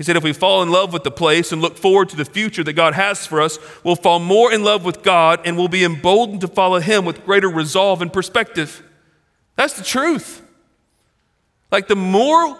[0.00, 2.24] He said, if we fall in love with the place and look forward to the
[2.24, 5.68] future that God has for us, we'll fall more in love with God and we'll
[5.68, 8.82] be emboldened to follow Him with greater resolve and perspective.
[9.56, 10.40] That's the truth.
[11.70, 12.58] Like the more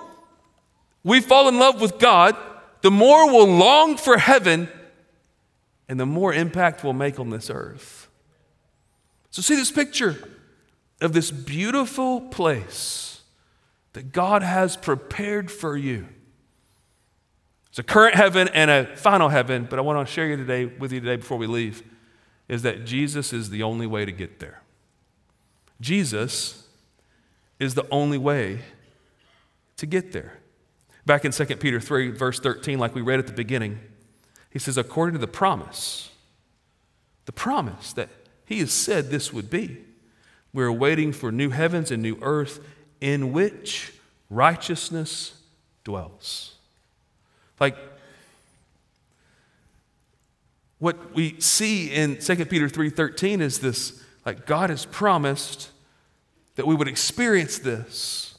[1.02, 2.36] we fall in love with God,
[2.82, 4.68] the more we'll long for heaven
[5.88, 8.10] and the more impact we'll make on this earth.
[9.30, 10.28] So, see this picture
[11.00, 13.22] of this beautiful place
[13.92, 16.06] that God has prepared for you.
[17.70, 20.66] It's a current heaven and a final heaven, but I want to share you today
[20.66, 21.82] with you today before we leave
[22.48, 24.60] is that Jesus is the only way to get there.
[25.80, 26.66] Jesus
[27.60, 28.60] is the only way
[29.76, 30.38] to get there.
[31.06, 33.78] Back in 2 Peter 3, verse 13, like we read at the beginning,
[34.50, 36.10] he says, according to the promise,
[37.26, 38.08] the promise that
[38.44, 39.84] he has said this would be,
[40.52, 42.60] we're waiting for new heavens and new earth
[43.00, 43.92] in which
[44.28, 45.40] righteousness
[45.84, 46.54] dwells.
[47.58, 47.76] Like,
[50.78, 55.70] what we see in 2 Peter 3:13 is this like God has promised
[56.56, 58.38] that we would experience this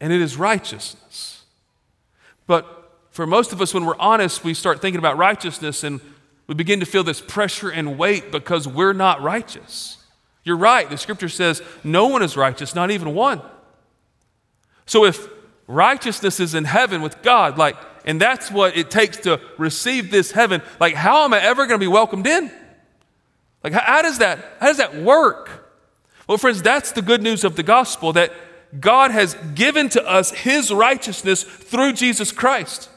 [0.00, 1.44] and it is righteousness.
[2.46, 6.00] But for most of us when we're honest, we start thinking about righteousness and
[6.46, 9.98] we begin to feel this pressure and weight because we're not righteous.
[10.46, 10.88] You're right.
[10.88, 13.42] The scripture says no one is righteous, not even one.
[14.86, 15.28] So if
[15.66, 20.30] righteousness is in heaven with God, like, and that's what it takes to receive this
[20.30, 22.52] heaven, like, how am I ever going to be welcomed in?
[23.64, 25.68] Like, how, how does that, how does that work?
[26.28, 28.32] Well, friends, that's the good news of the gospel that
[28.78, 32.88] God has given to us his righteousness through Jesus Christ.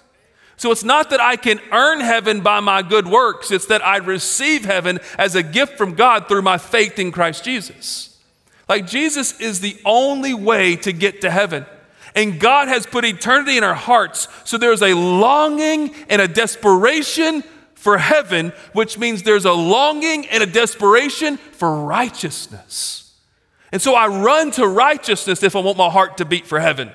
[0.60, 3.96] So it's not that I can earn heaven by my good works, it's that I
[3.96, 8.20] receive heaven as a gift from God through my faith in Christ Jesus.
[8.68, 11.66] Like Jesus is the only way to get to heaven.
[12.14, 14.28] And God has put eternity in our hearts.
[14.44, 17.42] So there's a longing and a desperation
[17.76, 23.16] for heaven, which means there's a longing and a desperation for righteousness.
[23.72, 26.92] And so I run to righteousness if I want my heart to beat for heaven.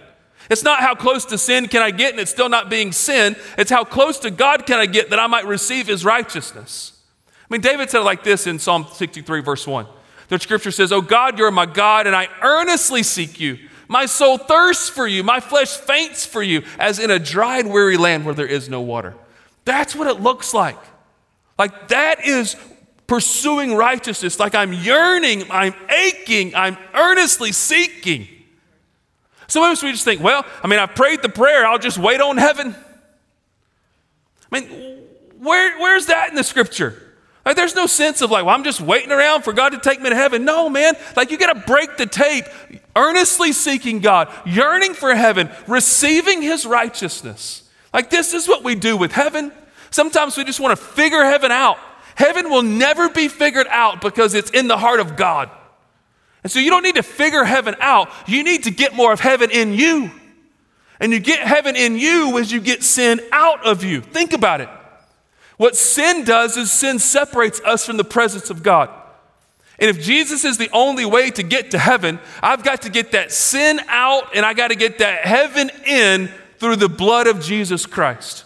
[0.51, 3.37] It's not how close to sin can I get and it's still not being sin.
[3.57, 6.93] It's how close to God can I get that I might receive his righteousness.
[7.39, 9.87] I mean, David said it like this in Psalm 63, verse 1.
[10.29, 13.59] The scripture says, Oh God, you're my God, and I earnestly seek you.
[13.89, 17.71] My soul thirsts for you, my flesh faints for you, as in a dry and
[17.71, 19.15] weary land where there is no water.
[19.65, 20.79] That's what it looks like.
[21.59, 22.57] Like that is
[23.07, 24.41] pursuing righteousness.
[24.41, 28.29] Like I'm yearning, I'm aching, I'm earnestly seeking.
[29.47, 32.37] Sometimes we just think, well, I mean, I prayed the prayer, I'll just wait on
[32.37, 32.75] heaven.
[34.51, 35.03] I mean,
[35.39, 37.01] where, where's that in the scripture?
[37.45, 40.01] Like, there's no sense of like, well, I'm just waiting around for God to take
[40.01, 40.45] me to heaven.
[40.45, 40.95] No, man.
[41.15, 42.47] Like, you got to break the tape,
[42.97, 47.69] earnestly seeking God, yearning for heaven, receiving His righteousness.
[47.93, 49.53] Like, this is what we do with heaven.
[49.91, 51.79] Sometimes we just want to figure heaven out.
[52.15, 55.51] Heaven will never be figured out because it's in the heart of God.
[56.45, 58.11] And so you don't need to figure heaven out.
[58.29, 60.13] You need to get more of heaven in you.
[61.01, 64.01] And you get heaven in you as you get sin out of you.
[64.01, 64.69] Think about it.
[65.57, 68.91] What sin does is sin separates us from the presence of God.
[69.79, 73.13] And if Jesus is the only way to get to heaven, I've got to get
[73.13, 77.41] that sin out and I got to get that heaven in through the blood of
[77.41, 78.44] Jesus Christ.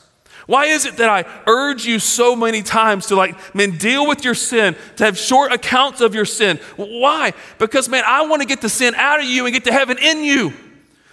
[0.48, 4.24] Why is it that I urge you so many times to like, man, deal with
[4.24, 6.56] your sin, to have short accounts of your sin?
[6.76, 7.34] Why?
[7.58, 9.98] Because, man, I want to get the sin out of you and get to heaven
[9.98, 10.54] in you.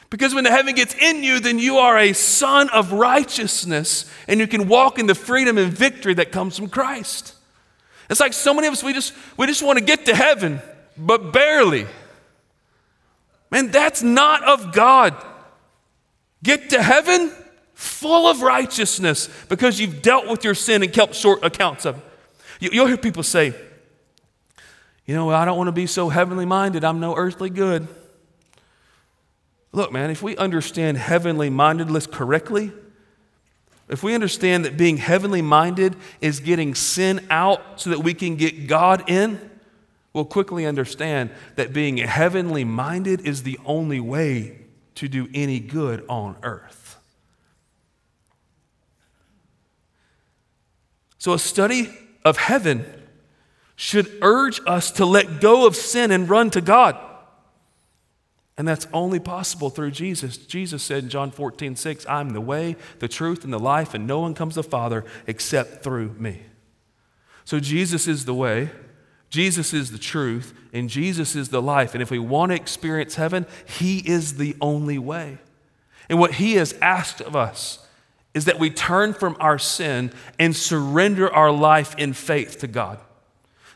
[0.09, 4.39] Because when the heaven gets in you, then you are a son of righteousness and
[4.39, 7.35] you can walk in the freedom and victory that comes from Christ.
[8.09, 10.61] It's like so many of us, we just, we just want to get to heaven,
[10.97, 11.87] but barely.
[13.51, 15.13] Man, that's not of God.
[16.41, 17.33] Get to heaven
[17.75, 22.73] full of righteousness because you've dealt with your sin and kept short accounts of it.
[22.73, 23.53] You'll hear people say,
[25.05, 26.83] you know, I don't want to be so heavenly minded.
[26.83, 27.87] I'm no earthly good.
[29.71, 32.71] Look, man, if we understand heavenly mindedness correctly,
[33.87, 38.35] if we understand that being heavenly minded is getting sin out so that we can
[38.35, 39.51] get God in,
[40.13, 44.59] we'll quickly understand that being heavenly minded is the only way
[44.95, 46.84] to do any good on earth.
[51.25, 51.89] So, a study
[52.23, 52.85] of heaven
[53.75, 56.95] should urge us to let go of sin and run to God.
[58.59, 60.37] And that's only possible through Jesus.
[60.37, 64.05] Jesus said in John 14, 6, I'm the way, the truth, and the life, and
[64.05, 66.43] no one comes to the Father except through me.
[67.43, 68.69] So Jesus is the way,
[69.31, 71.95] Jesus is the truth, and Jesus is the life.
[71.95, 75.39] And if we want to experience heaven, He is the only way.
[76.07, 77.84] And what He has asked of us
[78.35, 82.99] is that we turn from our sin and surrender our life in faith to God.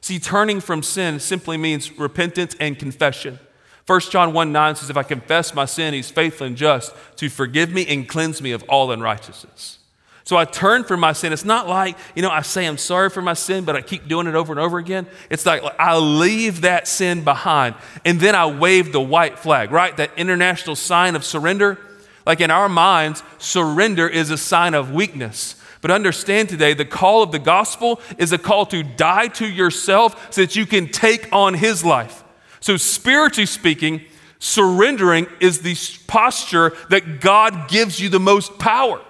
[0.01, 3.39] See, turning from sin simply means repentance and confession.
[3.87, 7.29] 1 John 1 9 says, If I confess my sin, he's faithful and just to
[7.29, 9.79] forgive me and cleanse me of all unrighteousness.
[10.25, 11.33] So I turn from my sin.
[11.33, 14.07] It's not like, you know, I say I'm sorry for my sin, but I keep
[14.07, 15.07] doing it over and over again.
[15.31, 17.73] It's like I leave that sin behind
[18.05, 19.97] and then I wave the white flag, right?
[19.97, 21.79] That international sign of surrender.
[22.25, 25.55] Like in our minds, surrender is a sign of weakness.
[25.81, 30.33] But understand today, the call of the gospel is a call to die to yourself
[30.33, 32.23] so that you can take on his life.
[32.59, 34.01] So, spiritually speaking,
[34.39, 35.75] surrendering is the
[36.07, 39.01] posture that God gives you the most power.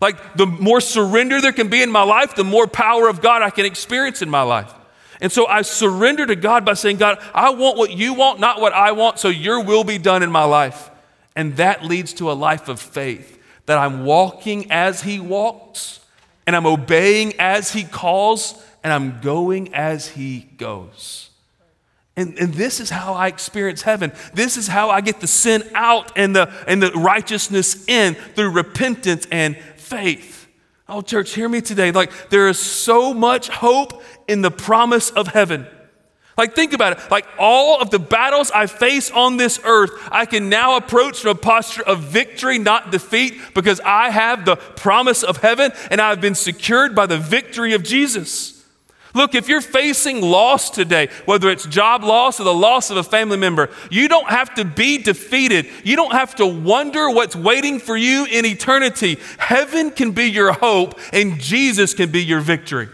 [0.00, 3.42] Like the more surrender there can be in my life, the more power of God
[3.42, 4.72] I can experience in my life.
[5.20, 8.60] And so I surrender to God by saying, God, I want what you want, not
[8.60, 10.90] what I want, so your will be done in my life.
[11.36, 16.00] And that leads to a life of faith that I'm walking as He walks,
[16.46, 21.30] and I'm obeying as He calls, and I'm going as He goes.
[22.16, 24.12] And, and this is how I experience heaven.
[24.32, 28.52] This is how I get the sin out and the, and the righteousness in through
[28.52, 30.48] repentance and faith.
[30.88, 31.90] Oh, church, hear me today.
[31.90, 35.66] Like, there is so much hope in the promise of heaven.
[36.36, 37.10] Like, think about it.
[37.10, 41.30] Like, all of the battles I face on this earth, I can now approach from
[41.30, 46.20] a posture of victory, not defeat, because I have the promise of heaven and I've
[46.20, 48.52] been secured by the victory of Jesus.
[49.14, 53.02] Look, if you're facing loss today, whether it's job loss or the loss of a
[53.02, 55.66] family member, you don't have to be defeated.
[55.84, 59.18] You don't have to wonder what's waiting for you in eternity.
[59.38, 62.88] Heaven can be your hope, and Jesus can be your victory.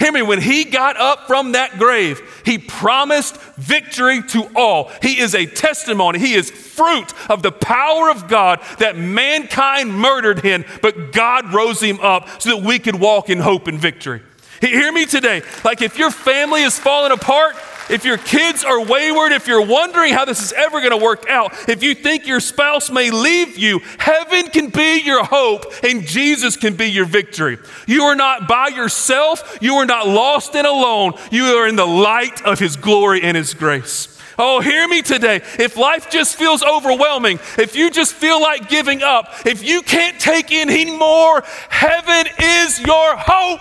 [0.00, 4.90] Hear me, when he got up from that grave, he promised victory to all.
[5.02, 10.40] He is a testimony, he is fruit of the power of God that mankind murdered
[10.40, 14.22] him, but God rose him up so that we could walk in hope and victory.
[14.60, 15.42] Hear me today.
[15.64, 17.56] Like if your family is falling apart,
[17.90, 21.28] if your kids are wayward, if you're wondering how this is ever going to work
[21.28, 26.06] out, if you think your spouse may leave you, heaven can be your hope and
[26.06, 27.58] Jesus can be your victory.
[27.86, 31.12] You are not by yourself, you are not lost and alone.
[31.30, 34.08] You are in the light of His glory and His grace.
[34.38, 35.42] Oh, hear me today.
[35.58, 40.18] If life just feels overwhelming, if you just feel like giving up, if you can't
[40.18, 43.60] take in anymore, heaven is your hope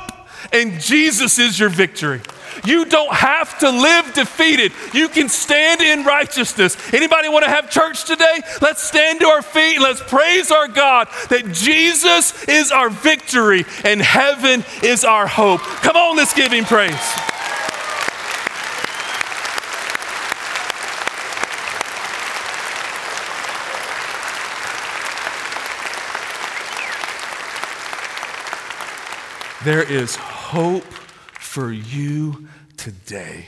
[0.52, 2.22] and Jesus is your victory.
[2.66, 4.72] You don't have to live defeated.
[4.94, 6.78] You can stand in righteousness.
[6.94, 8.42] Anybody want to have church today?
[8.62, 13.66] Let's stand to our feet and let's praise our God that Jesus is our victory
[13.84, 15.62] and heaven is our hope.
[15.62, 16.94] Come on, let's give him praise.
[29.64, 30.84] There is hope
[31.54, 32.48] for you
[32.78, 33.46] today.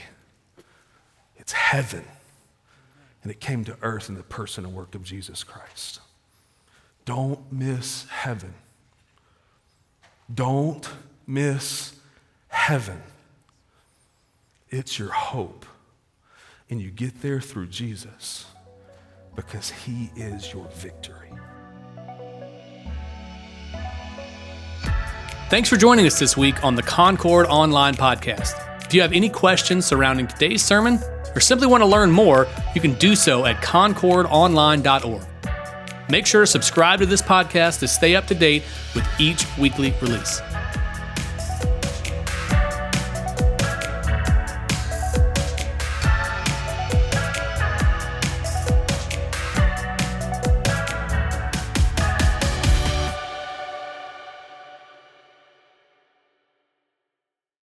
[1.38, 2.04] It's heaven.
[3.24, 5.98] And it came to earth in the person and work of Jesus Christ.
[7.04, 8.54] Don't miss heaven.
[10.32, 10.88] Don't
[11.26, 11.96] miss
[12.46, 13.02] heaven.
[14.70, 15.66] It's your hope.
[16.70, 18.46] And you get there through Jesus
[19.34, 21.32] because he is your victory.
[25.48, 28.84] Thanks for joining us this week on the Concord Online Podcast.
[28.84, 30.98] If you have any questions surrounding today's sermon
[31.36, 35.22] or simply want to learn more, you can do so at concordonline.org.
[36.10, 39.94] Make sure to subscribe to this podcast to stay up to date with each weekly
[40.02, 40.40] release.